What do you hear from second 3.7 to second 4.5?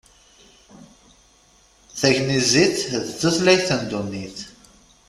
n ddunit.